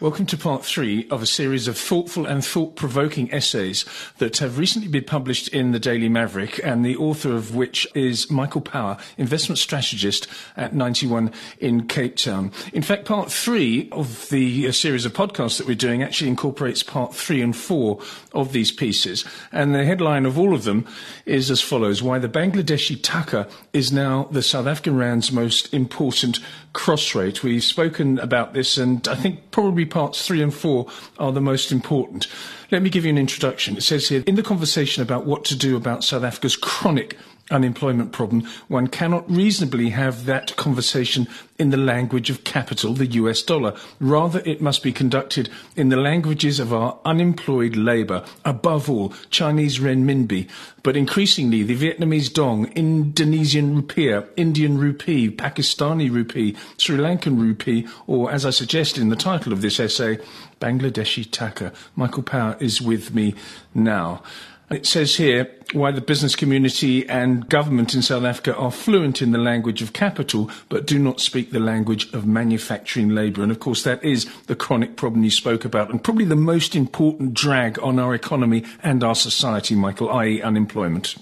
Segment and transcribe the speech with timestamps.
[0.00, 3.84] Welcome to part three of a series of thoughtful and thought provoking essays
[4.18, 8.30] that have recently been published in the Daily Maverick, and the author of which is
[8.30, 12.52] Michael Power, investment strategist at 91 in Cape Town.
[12.72, 16.84] In fact, part three of the uh, series of podcasts that we're doing actually incorporates
[16.84, 18.00] part three and four
[18.32, 19.24] of these pieces.
[19.50, 20.86] And the headline of all of them
[21.26, 26.38] is as follows Why the Bangladeshi Taka is now the South African Rand's most important
[26.72, 27.42] cross rate.
[27.42, 30.86] We've spoken about this, and I think probably parts three and four
[31.18, 32.28] are the most important.
[32.70, 33.76] Let me give you an introduction.
[33.76, 37.16] It says here, in the conversation about what to do about South Africa's chronic
[37.50, 41.26] unemployment problem, one cannot reasonably have that conversation
[41.58, 43.74] in the language of capital, the US dollar.
[43.98, 49.78] Rather, it must be conducted in the languages of our unemployed labour, above all, Chinese
[49.78, 50.48] renminbi,
[50.82, 58.30] but increasingly the Vietnamese dong, Indonesian rupiah, Indian rupee, Pakistani rupee, Sri Lankan rupee, or
[58.30, 60.18] as I suggested in the title of this essay,
[60.60, 61.72] Bangladeshi taka.
[61.96, 63.34] Michael Power is with me
[63.74, 64.22] now.
[64.70, 69.32] It says here why the business community and government in South Africa are fluent in
[69.32, 73.42] the language of capital but do not speak the language of manufacturing labour.
[73.42, 76.76] And of course, that is the chronic problem you spoke about and probably the most
[76.76, 81.16] important drag on our economy and our society, Michael, i.e., unemployment.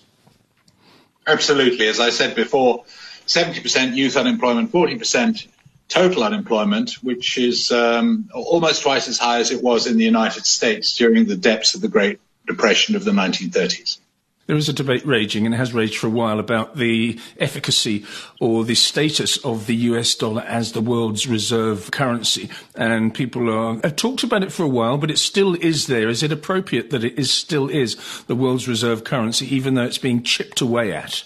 [1.28, 1.86] Absolutely.
[1.86, 2.84] As I said before,
[3.27, 5.47] 70% youth unemployment, 40%
[5.88, 10.47] total unemployment, which is um, almost twice as high as it was in the United
[10.47, 13.98] States during the depths of the Great Depression of the 1930s.
[14.47, 18.06] There is a debate raging, and it has raged for a while, about the efficacy
[18.41, 22.48] or the status of the US dollar as the world's reserve currency.
[22.77, 26.08] And people are, have talked about it for a while, but it still is there.
[26.08, 27.97] Is it appropriate that it is still is
[28.28, 31.25] the world's reserve currency, even though it's being chipped away at?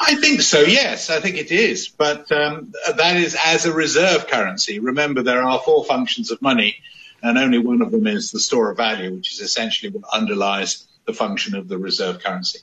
[0.00, 1.88] I think so, yes, I think it is.
[1.88, 4.80] But um, that is as a reserve currency.
[4.80, 6.82] Remember, there are four functions of money
[7.24, 10.86] and only one of them is the store of value, which is essentially what underlies
[11.06, 12.60] the function of the reserve currency.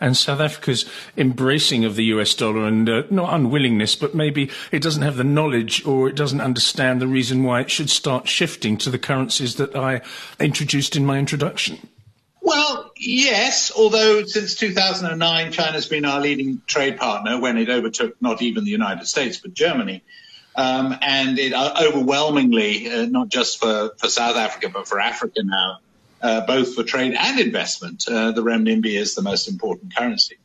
[0.00, 0.84] And South Africa's
[1.16, 5.24] embracing of the US dollar and uh, not unwillingness, but maybe it doesn't have the
[5.24, 9.56] knowledge or it doesn't understand the reason why it should start shifting to the currencies
[9.56, 10.02] that I
[10.38, 11.88] introduced in my introduction.
[12.42, 18.42] Well, yes, although since 2009, China's been our leading trade partner when it overtook not
[18.42, 20.02] even the United States, but Germany.
[20.56, 25.42] Um, and it uh, overwhelmingly, uh, not just for, for South Africa, but for Africa
[25.44, 25.78] now,
[26.22, 30.36] uh, both for trade and investment, uh, the renminbi is the most important currency.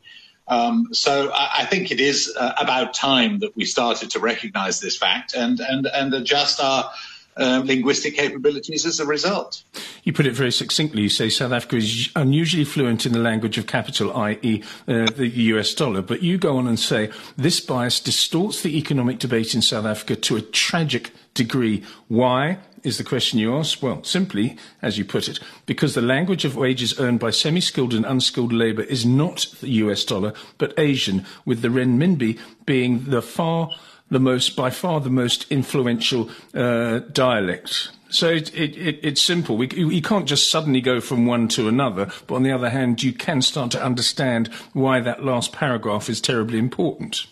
[0.47, 4.79] Um, so I, I, think it is uh, about time that we started to recognize
[4.79, 6.91] this fact and, and, and adjust our
[7.37, 9.63] uh, linguistic capabilities as a result.
[10.03, 11.01] You put it very succinctly.
[11.03, 15.27] You say South Africa is unusually fluent in the language of capital, i.e., uh, the
[15.27, 16.01] US dollar.
[16.01, 20.15] But you go on and say this bias distorts the economic debate in South Africa
[20.15, 21.83] to a tragic degree.
[22.07, 22.59] Why?
[22.83, 23.81] Is the question you ask?
[23.81, 27.95] Well, simply, as you put it, because the language of wages earned by semi skilled
[27.95, 33.23] and unskilled labour is not the US dollar, but Asian, with the renminbi being the
[33.23, 33.71] far
[34.09, 37.89] the most, by far the most influential uh, dialect.
[38.09, 39.57] So it, it, it, it's simple.
[39.57, 43.03] We, you can't just suddenly go from one to another, but on the other hand,
[43.03, 47.25] you can start to understand why that last paragraph is terribly important.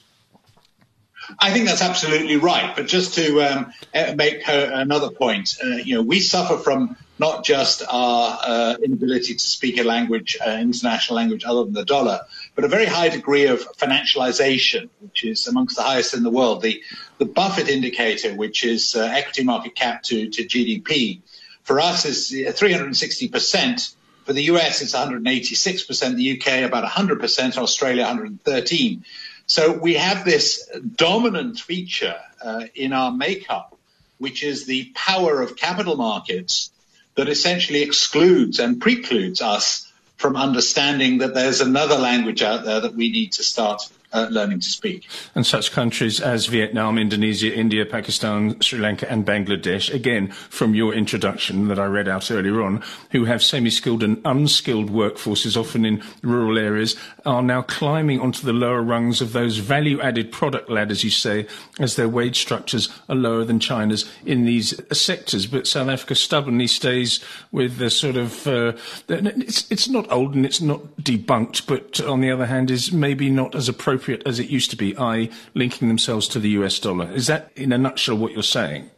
[1.39, 2.75] I think that's absolutely right.
[2.75, 7.45] But just to um, eh, make another point, uh, you know, we suffer from not
[7.45, 12.21] just our uh, inability to speak a language, uh, international language other than the dollar,
[12.55, 16.61] but a very high degree of financialization, which is amongst the highest in the world.
[16.61, 16.81] The,
[17.19, 21.21] the Buffett indicator, which is uh, equity market cap to, to GDP,
[21.63, 23.95] for us is 360%.
[24.25, 29.03] For the US, it's 186%, the UK about 100%, Australia 113.
[29.47, 33.77] So we have this dominant feature uh, in our makeup,
[34.17, 36.71] which is the power of capital markets
[37.15, 42.95] that essentially excludes and precludes us from understanding that there's another language out there that
[42.95, 43.81] we need to start
[44.13, 45.07] uh, learning to speak.
[45.35, 50.93] And such countries as Vietnam, Indonesia, India, Pakistan, Sri Lanka, and Bangladesh, again, from your
[50.93, 55.83] introduction that I read out earlier on, who have semi skilled and unskilled workforces, often
[55.83, 56.95] in rural areas,
[57.25, 61.47] are now climbing onto the lower rungs of those value added product ladders, you say,
[61.79, 65.47] as their wage structures are lower than China's in these sectors.
[65.47, 67.19] But South Africa stubbornly stays
[67.51, 68.73] with the sort of, uh,
[69.09, 73.29] it's, it's not old and it's not debunked, but on the other hand, is maybe
[73.29, 76.79] not as appropriate appropriate as it used to be, i.e., linking themselves to the US
[76.79, 77.11] dollar.
[77.11, 78.89] Is that, in a nutshell, what you're saying?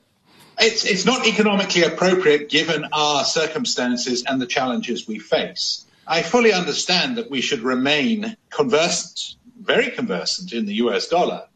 [0.59, 5.85] It's, it's not economically appropriate given our circumstances and the challenges we face.
[6.07, 11.47] I fully understand that we should remain conversant very conversant in the US dollar.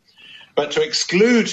[0.55, 1.49] But to exclude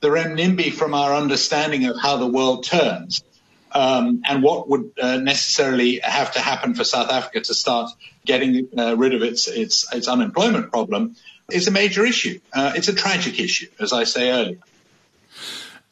[0.00, 3.24] the renminbi from our understanding of how the world turns
[3.72, 7.90] um, and what would uh, necessarily have to happen for South Africa to start
[8.24, 11.16] getting uh, rid of its, its, its unemployment problem
[11.50, 12.40] is a major issue.
[12.52, 14.58] Uh, it's a tragic issue, as I say earlier.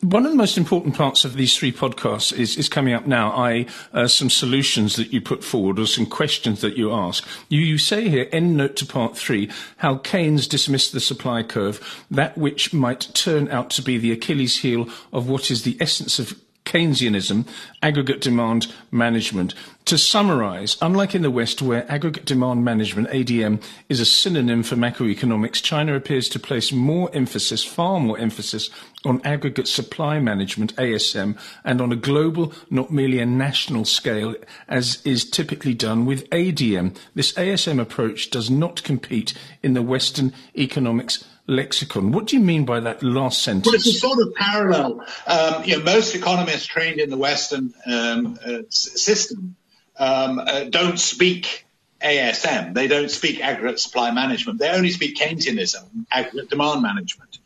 [0.04, 3.30] One of the most important parts of these three podcasts is, is coming up now,
[3.30, 7.26] i.e., uh, some solutions that you put forward or some questions that you ask.
[7.48, 12.04] You, you say here, end note to part three, how Keynes dismissed the supply curve,
[12.10, 16.18] that which might turn out to be the Achilles heel of what is the essence
[16.18, 16.38] of
[16.74, 17.46] Keynesianism,
[17.82, 19.54] aggregate demand management.
[19.84, 24.74] To summarize, unlike in the West, where aggregate demand management, ADM, is a synonym for
[24.74, 28.70] macroeconomics, China appears to place more emphasis, far more emphasis,
[29.04, 34.34] on aggregate supply management, ASM, and on a global, not merely a national scale,
[34.66, 36.96] as is typically done with ADM.
[37.14, 39.32] This ASM approach does not compete
[39.62, 42.12] in the Western economics lexicon.
[42.12, 43.66] What do you mean by that last sentence?
[43.66, 45.04] Well, it's a sort of parallel.
[45.26, 49.56] Um, you know, most economists trained in the Western um, uh, system
[49.98, 51.66] um, uh, don't speak
[52.02, 52.74] ASM.
[52.74, 54.58] They don't speak aggregate supply management.
[54.58, 57.38] They only speak Keynesianism, aggregate demand management.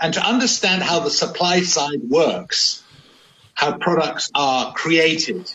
[0.00, 2.82] And to understand how the supply side works,
[3.54, 5.52] how products are created,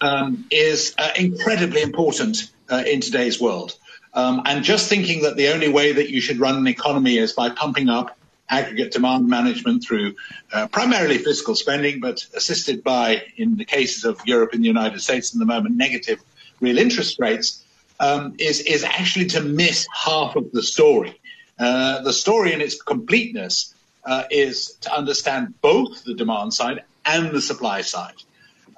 [0.00, 3.76] um, is uh, incredibly important uh, in today's world.
[4.18, 7.32] Um, and just thinking that the only way that you should run an economy is
[7.34, 8.18] by pumping up
[8.50, 10.16] aggregate demand management through
[10.52, 15.00] uh, primarily fiscal spending, but assisted by, in the cases of Europe and the United
[15.00, 16.20] States in the moment, negative
[16.60, 17.62] real interest rates,
[18.00, 21.14] um, is, is actually to miss half of the story.
[21.56, 23.72] Uh, the story in its completeness
[24.04, 28.14] uh, is to understand both the demand side and the supply side.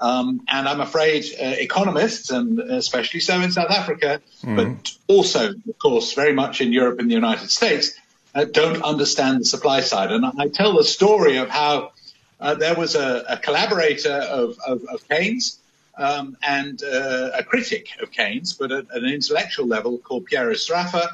[0.00, 4.56] Um, and I'm afraid uh, economists, and especially so in South Africa, mm.
[4.56, 7.92] but also, of course, very much in Europe and the United States,
[8.34, 10.10] uh, don't understand the supply side.
[10.10, 11.92] And I tell the story of how
[12.40, 15.58] uh, there was a, a collaborator of, of, of Keynes
[15.98, 20.54] um, and uh, a critic of Keynes, but at, at, an intellectual level called Piero
[20.54, 21.08] Sraffa,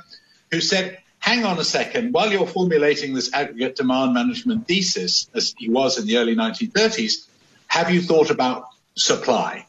[0.52, 5.54] who said, hang on a second, while you're formulating this aggregate demand management thesis, as
[5.58, 7.26] he was in the early 1930s,
[7.66, 9.66] have you thought about supply.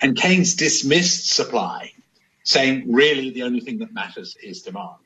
[0.00, 1.92] And Keynes dismissed supply,
[2.42, 4.98] saying really the only thing that matters is demand.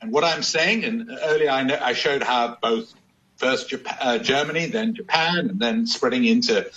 [0.00, 2.94] And what I'm saying, and earlier I, know, I showed how both
[3.36, 6.70] first Japan, uh, Germany, then Japan, and then spreading into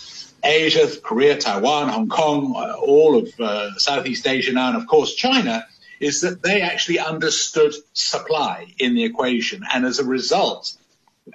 [0.43, 5.13] Asia, Korea, Taiwan, Hong Kong, uh, all of uh, Southeast Asia now, and of course
[5.13, 5.65] China,
[5.99, 10.75] is that they actually understood supply in the equation, and as a result,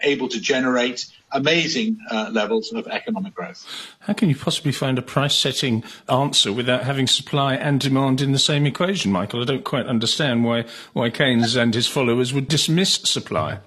[0.02, 3.67] able to generate amazing uh, levels of economic growth.
[4.00, 8.32] How can you possibly find a price setting answer without having supply and demand in
[8.32, 9.43] the same equation, Michael?
[9.43, 13.58] I don't quite understand why, why Keynes and his followers would dismiss supply.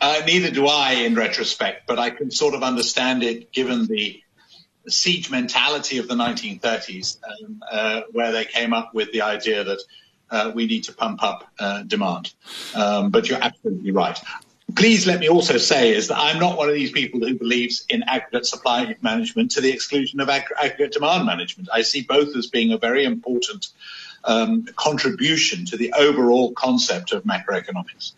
[0.00, 4.20] Uh, neither do I in retrospect, but I can sort of understand it given the
[4.88, 9.80] siege mentality of the 1930s, um, uh, where they came up with the idea that
[10.30, 12.34] uh, we need to pump up uh, demand.
[12.74, 14.18] Um, but you're absolutely right
[14.76, 17.84] please let me also say is that I'm not one of these people who believes
[17.88, 21.68] in aggregate supply management to the exclusion of ag- aggregate demand management.
[21.72, 23.68] I see both as being a very important
[24.24, 28.12] um, contribution to the overall concept of macroeconomics.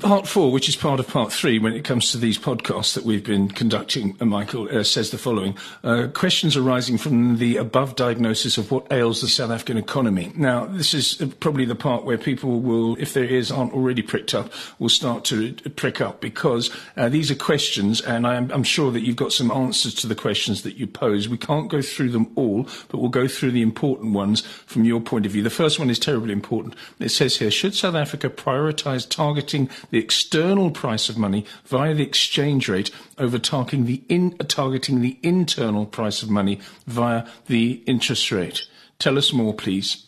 [0.00, 3.04] Part four, which is part of part three when it comes to these podcasts that
[3.04, 5.58] we've been conducting, uh, Michael, uh, says the following.
[5.84, 10.32] Uh, questions arising from the above diagnosis of what ails the South African economy.
[10.34, 14.00] Now, this is uh, probably the part where people will, if their ears aren't already
[14.00, 18.64] pricked up, will start to prick up because uh, these are questions and I'm, I'm
[18.64, 21.28] sure that you've got some answers to the questions that you pose.
[21.28, 25.00] We can't go through them all, but we'll go through the important ones from your
[25.02, 25.42] point of view.
[25.42, 26.74] The first one is terribly important.
[26.98, 32.02] It says here, should South Africa prioritise targeting the external price of money via the
[32.02, 38.30] exchange rate over targeting the, in, targeting the internal price of money via the interest
[38.30, 38.66] rate.
[38.98, 40.06] Tell us more, please.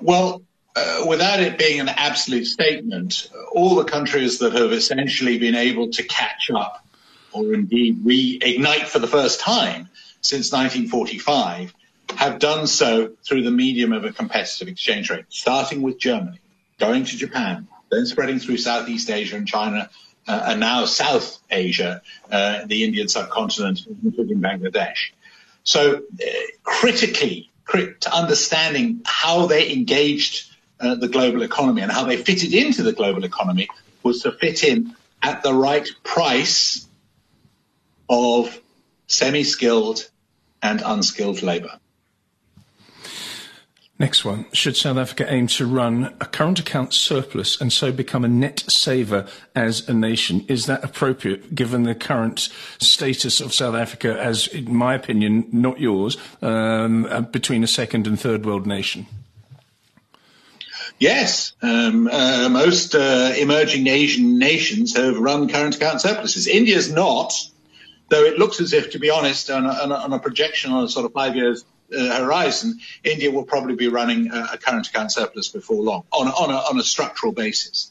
[0.00, 0.42] Well,
[0.76, 5.90] uh, without it being an absolute statement, all the countries that have essentially been able
[5.90, 6.84] to catch up
[7.32, 9.88] or indeed reignite for the first time
[10.20, 11.74] since 1945
[12.16, 16.40] have done so through the medium of a competitive exchange rate, starting with Germany,
[16.78, 19.90] going to Japan, then spreading through Southeast Asia and China,
[20.26, 25.12] uh, and now South Asia, uh, the Indian subcontinent, including Bangladesh.
[25.64, 26.24] So uh,
[26.62, 32.54] critically, crit- to understanding how they engaged uh, the global economy and how they fitted
[32.54, 33.68] into the global economy
[34.02, 36.86] was to fit in at the right price
[38.08, 38.60] of
[39.06, 40.08] semi-skilled
[40.62, 41.80] and unskilled labor.
[44.00, 44.46] Next one.
[44.52, 48.60] Should South Africa aim to run a current account surplus and so become a net
[48.68, 49.26] saver
[49.56, 50.44] as a nation?
[50.46, 55.80] Is that appropriate given the current status of South Africa as, in my opinion, not
[55.80, 59.06] yours, um, uh, between a second and third world nation?
[61.00, 66.46] Yes, um, uh, most uh, emerging Asian nations have run current account surpluses.
[66.46, 67.32] India's not,
[68.10, 70.88] though it looks as if, to be honest, on a, on a projection on a
[70.88, 75.48] sort of five years horizon, India will probably be running a, a current account surplus
[75.48, 77.90] before long on, on, a, on a structural basis.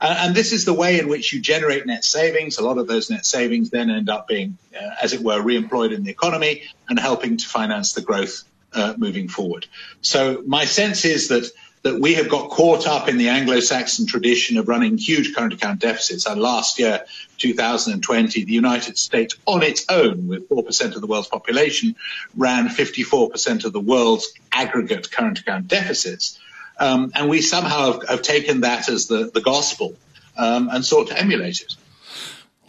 [0.00, 2.58] Uh, and this is the way in which you generate net savings.
[2.58, 5.94] A lot of those net savings then end up being, uh, as it were, reemployed
[5.94, 9.66] in the economy and helping to finance the growth uh, moving forward.
[10.00, 11.50] So my sense is that
[11.82, 15.80] that we have got caught up in the Anglo-Saxon tradition of running huge current account
[15.80, 16.26] deficits.
[16.26, 17.04] And last year,
[17.38, 21.96] 2020, the United States on its own, with 4% of the world's population,
[22.36, 26.38] ran 54% of the world's aggregate current account deficits.
[26.78, 29.96] Um, and we somehow have, have, taken that as the, the gospel
[30.36, 31.74] um, and sought to emulate it.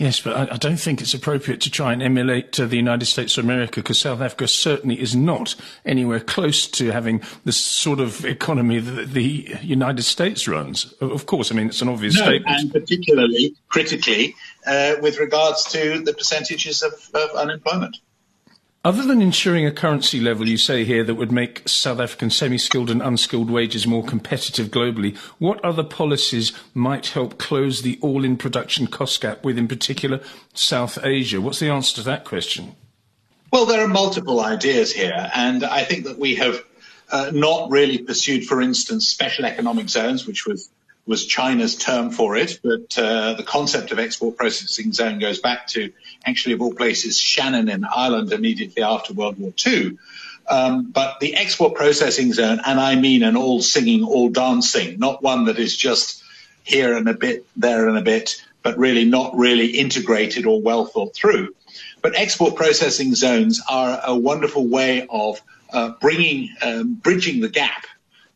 [0.01, 3.37] Yes, but I, don't think it's appropriate to try and emulate uh, the United States
[3.37, 5.53] of America because South Africa certainly is not
[5.85, 10.91] anywhere close to having the sort of economy that the United States runs.
[11.01, 12.61] Of course, I mean, it's an obvious no, statement.
[12.61, 14.33] And particularly, critically,
[14.65, 17.97] uh, with regards to the percentages of, of unemployment.
[18.83, 22.89] Other than ensuring a currency level, you say here, that would make South African semi-skilled
[22.89, 28.87] and unskilled wages more competitive globally, what other policies might help close the all-in production
[28.87, 30.19] cost gap with, in particular,
[30.55, 31.39] South Asia?
[31.39, 32.75] What's the answer to that question?
[33.53, 36.63] Well, there are multiple ideas here, and I think that we have
[37.11, 40.71] uh, not really pursued, for instance, special economic zones, which was
[41.05, 45.67] was China's term for it, but uh, the concept of export processing zone goes back
[45.67, 45.91] to
[46.25, 49.97] actually of all places Shannon in Ireland immediately after World War II.
[50.49, 55.23] Um, but the export processing zone, and I mean an all singing, all dancing, not
[55.23, 56.23] one that is just
[56.63, 60.85] here and a bit, there and a bit, but really not really integrated or well
[60.85, 61.55] thought through.
[62.01, 65.41] But export processing zones are a wonderful way of
[65.71, 67.85] uh, bringing, um, bridging the gap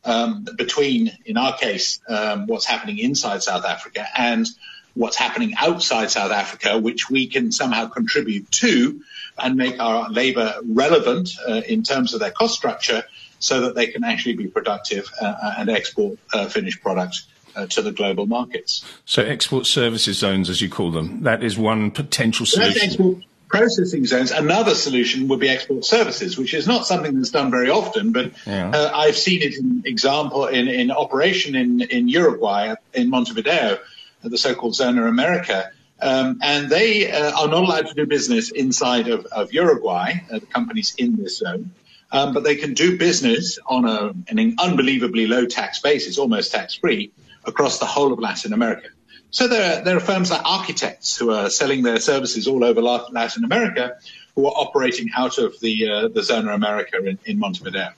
[0.05, 4.47] um, between, in our case, um, what's happening inside South Africa and
[4.93, 9.01] what's happening outside South Africa, which we can somehow contribute to
[9.37, 13.03] and make our labour relevant uh, in terms of their cost structure
[13.39, 17.81] so that they can actually be productive uh, and export uh, finished products uh, to
[17.81, 18.85] the global markets.
[19.05, 24.31] So export services zones, as you call them, that is one potential solution processing zones.
[24.31, 28.31] Another solution would be export services, which is not something that's done very often, but
[28.45, 28.69] yeah.
[28.69, 33.79] uh, I've seen it in example in, in operation in, in Uruguay, in Montevideo,
[34.23, 35.71] the so-called Zona America.
[36.01, 40.39] Um, and they uh, are not allowed to do business inside of, of Uruguay, uh,
[40.39, 41.71] the companies in this zone.
[42.11, 46.75] Um, but they can do business on a, an unbelievably low tax basis, almost tax
[46.75, 47.11] free,
[47.45, 48.89] across the whole of Latin America.
[49.35, 52.81] So there are, there are firms like architects who are selling their services all over
[52.81, 53.97] Latin America
[54.33, 57.89] who are operating out of the, uh, the Zona America in, in Montevideo.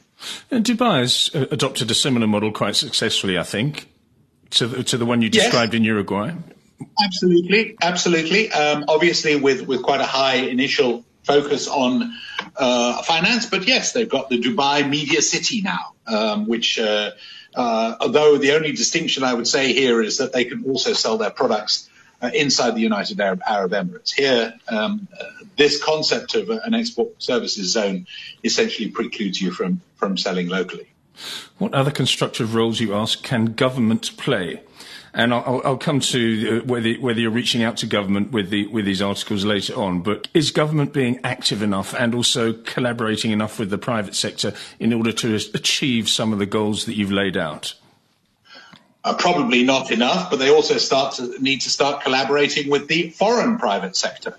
[0.50, 3.88] And Dubai has uh, adopted a similar model quite successfully, I think,
[4.50, 5.80] to the, to the one you described yes.
[5.80, 6.34] in Uruguay.
[7.04, 8.52] Absolutely, absolutely.
[8.52, 12.16] Um, obviously, with, with quite a high initial focus on
[12.56, 17.12] uh, finance, but yes, they've got the Dubai Media City now, um, which uh,
[17.58, 21.18] uh, although the only distinction I would say here is that they can also sell
[21.18, 21.90] their products
[22.22, 24.12] uh, inside the United Arab, Arab Emirates.
[24.14, 25.24] Here, um, uh,
[25.56, 28.06] this concept of an export services zone
[28.44, 30.88] essentially precludes you from, from selling locally.
[31.58, 34.62] What other constructive roles, you ask, can government play
[35.18, 38.68] and I'll, I'll come to uh, whether, whether you're reaching out to government with, the,
[38.68, 40.02] with these articles later on.
[40.02, 44.94] But is government being active enough and also collaborating enough with the private sector in
[44.94, 47.74] order to achieve some of the goals that you've laid out?
[49.04, 53.10] Uh, probably not enough, but they also start to need to start collaborating with the
[53.10, 54.38] foreign private sector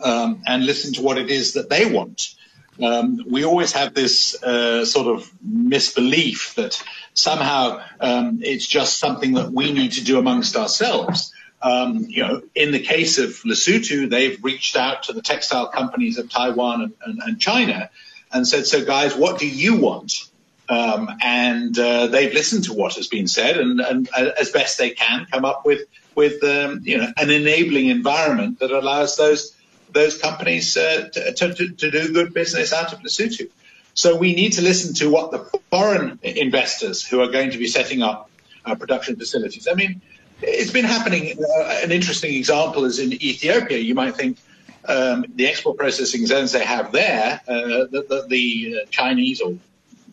[0.00, 2.34] um, and listen to what it is that they want.
[2.82, 6.82] Um, we always have this uh, sort of misbelief that
[7.14, 11.32] somehow um, it's just something that we need to do amongst ourselves.
[11.62, 16.16] Um, you know, in the case of Lesotho, they've reached out to the textile companies
[16.16, 17.90] of Taiwan and, and, and China
[18.32, 20.14] and said, "So, guys, what do you want?"
[20.70, 24.78] Um, and uh, they've listened to what has been said and, and uh, as best
[24.78, 25.82] they can come up with
[26.14, 29.56] with um, you know an enabling environment that allows those
[29.92, 33.48] those companies uh, to, to, to, do good business out of Lesotho.
[33.94, 35.38] So we need to listen to what the
[35.70, 38.30] foreign investors who are going to be setting up
[38.64, 39.68] uh, production facilities.
[39.70, 40.00] I mean,
[40.42, 41.38] it's been happening.
[41.38, 43.78] Uh, an interesting example is in Ethiopia.
[43.78, 44.38] You might think
[44.86, 47.52] um, the export processing zones they have there, uh,
[47.90, 49.54] the, the, the, uh, Chinese or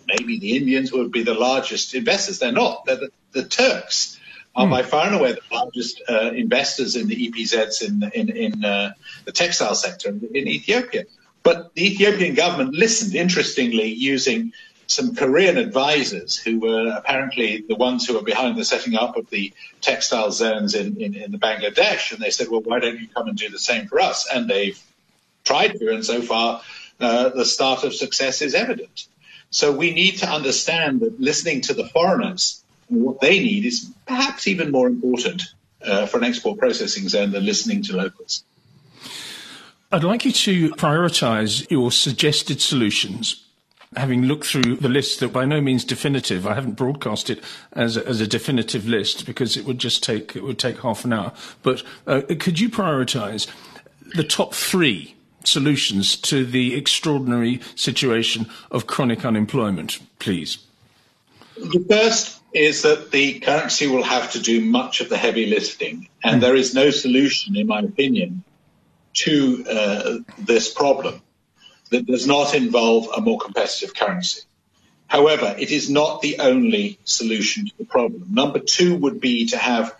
[0.07, 2.39] maybe the Indians would be the largest investors.
[2.39, 2.85] They're not.
[2.85, 4.16] They're the, the Turks
[4.57, 8.65] are by far and away the largest uh, investors in the EPZs in in, in
[8.65, 8.91] uh,
[9.25, 11.05] the textile sector in, in Ethiopia.
[11.43, 14.51] But the Ethiopian government listened, interestingly, using
[14.87, 19.29] some Korean advisors who were apparently the ones who were behind the setting up of
[19.29, 22.11] the textile zones in, in, in the Bangladesh.
[22.11, 24.27] And they said, well, why don't you come and do the same for us?
[24.33, 24.81] And they've
[25.43, 26.61] tried to, and so far
[26.99, 29.07] uh, the start of success is evident.
[29.49, 34.47] So we need to understand that listening to the foreigners what they need is perhaps
[34.47, 35.43] even more important
[35.81, 38.43] uh, for an export processing zone than listening to locals.
[39.91, 43.47] I'd like you to prioritize your suggested solutions
[43.95, 47.41] having looked through the list that by no means definitive, I haven't broadcast it
[47.73, 51.05] as a, as a definitive list because it would just take it would take half
[51.05, 51.31] an hour.
[51.63, 53.47] But uh, could you prioritise
[54.15, 60.57] the top three solutions to the extraordinary situation of chronic unemployment, please?
[61.55, 66.09] The first is that the currency will have to do much of the heavy lifting,
[66.23, 66.41] and mm.
[66.41, 68.43] there is no solution, in my opinion,
[69.13, 71.21] to uh, this problem
[71.91, 74.41] that does not involve a more competitive currency.
[75.07, 78.25] However, it is not the only solution to the problem.
[78.29, 79.95] Number two would be to have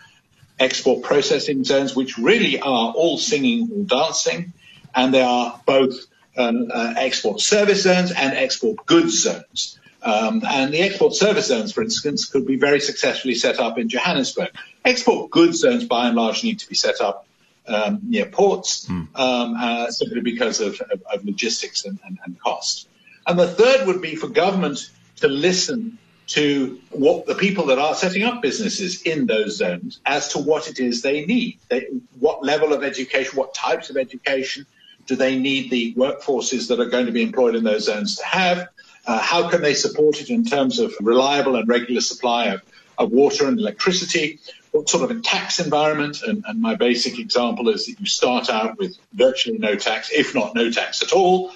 [0.59, 4.53] export processing zones, which really are all singing or dancing,
[4.95, 5.93] and they are both
[6.35, 9.79] um, uh, export service zones and export goods zones.
[10.03, 13.89] Um, and the export service zones, for instance, could be very successfully set up in
[13.89, 14.49] Johannesburg.
[14.85, 17.27] Export goods zones, by and large, need to be set up
[17.67, 19.07] um, near ports mm.
[19.15, 22.87] um, uh, simply because of, of, of logistics and, and, and, cost.
[23.25, 27.95] And the third would be for government to listen to what the people that are
[27.95, 31.57] setting up businesses in those zones as to what it is they need.
[31.69, 31.87] They,
[32.19, 34.65] what level of education, what types of education
[35.05, 38.25] do they need the workforces that are going to be employed in those zones to
[38.25, 38.67] have?
[39.07, 42.61] Uh, how can they support it in terms of reliable and regular supply of,
[42.97, 44.39] of water and electricity?
[44.77, 46.21] what sort of a tax environment.
[46.21, 50.35] And, and my basic example is that you start out with virtually no tax, if
[50.35, 51.51] not no tax at all.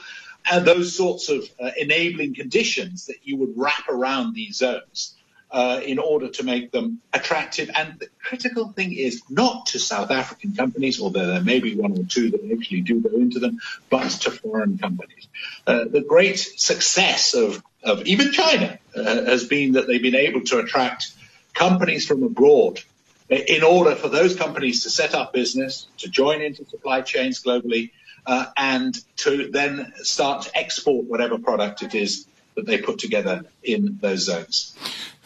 [0.52, 5.16] And those sorts of uh, enabling conditions that you would wrap around these zones
[5.52, 7.70] uh, in order to make them attractive.
[7.76, 11.92] And the critical thing is not to South African companies, although there may be one
[11.92, 13.60] or two that actually do go into them,
[13.90, 15.28] but to foreign companies.
[15.68, 20.42] Uh, the great success of, of even China uh, has been that they've been able
[20.42, 21.14] to attract
[21.54, 22.80] companies from abroad
[23.30, 27.92] in order for those companies to set up business, to join into supply chains globally,
[28.26, 33.46] uh, and to then start to export whatever product it is that they put together
[33.64, 34.76] in those zones.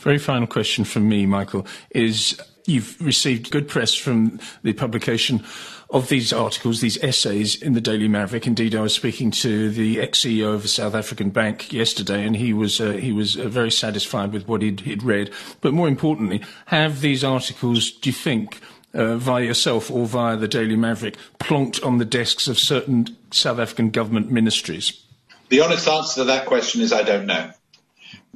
[0.06, 5.44] Very final question from me, Michael, is you've received good press from the publication
[5.90, 8.46] of these articles, these essays in the Daily Maverick.
[8.46, 12.54] Indeed, I was speaking to the ex-CEO of a South African bank yesterday, and he
[12.54, 15.32] was uh, he was uh, very satisfied with what he'd, he'd, read.
[15.62, 18.60] But more importantly, have these articles, do you think,
[18.94, 23.58] uh, via yourself or via the Daily Maverick, plonked on the desks of certain South
[23.58, 25.04] African government ministries?
[25.50, 27.50] The honest answer to that question is I don't know.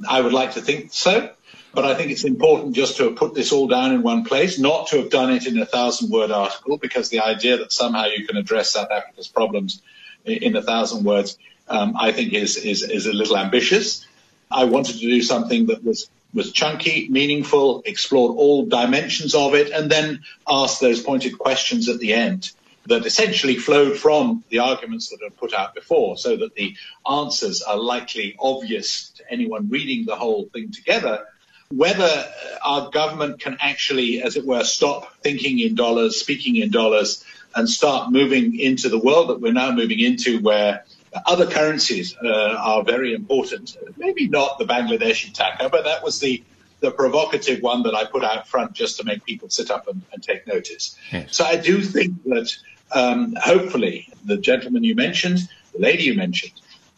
[0.08, 1.30] I would like to think so.
[1.72, 4.58] But I think it's important just to have put this all down in one place,
[4.58, 8.06] not to have done it in a thousand word article, because the idea that somehow
[8.06, 9.80] you can address South Africa's problems
[10.24, 14.06] in a thousand words, um, I think is, is, is a little ambitious.
[14.50, 19.70] I wanted to do something that was, was chunky, meaningful, explored all dimensions of it,
[19.70, 22.50] and then ask those pointed questions at the end
[22.86, 26.74] that essentially flowed from the arguments that are put out before so that the
[27.08, 31.26] answers are likely obvious to anyone reading the whole thing together
[31.70, 32.26] whether
[32.64, 37.68] our government can actually, as it were, stop thinking in dollars, speaking in dollars, and
[37.68, 40.84] start moving into the world that we're now moving into where
[41.26, 43.76] other currencies uh, are very important.
[43.96, 46.42] Maybe not the Bangladeshi taka, but that was the,
[46.80, 50.02] the provocative one that I put out front just to make people sit up and,
[50.12, 50.96] and take notice.
[51.12, 51.36] Yes.
[51.36, 52.52] So I do think that
[52.92, 55.38] um, hopefully the gentleman you mentioned,
[55.72, 56.52] the lady you mentioned,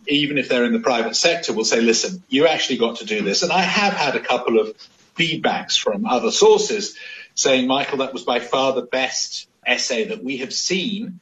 [0.07, 3.23] even if they're in the private sector, will say, listen, you actually got to do
[3.23, 3.43] this.
[3.43, 4.77] And I have had a couple of
[5.17, 6.97] feedbacks from other sources
[7.35, 11.21] saying, Michael, that was by far the best essay that we have seen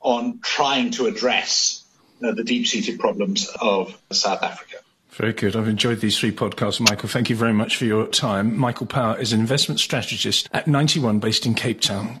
[0.00, 1.84] on trying to address
[2.22, 4.76] uh, the deep-seated problems of South Africa.
[5.10, 5.56] Very good.
[5.56, 7.08] I've enjoyed these three podcasts, Michael.
[7.08, 8.56] Thank you very much for your time.
[8.56, 12.20] Michael Power is an investment strategist at 91 based in Cape Town.